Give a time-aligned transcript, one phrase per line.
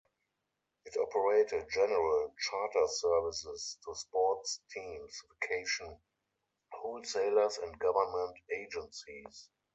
[0.85, 5.95] It operated general charter services to sports teams, vacation
[6.73, 9.51] wholesalers and government agencies.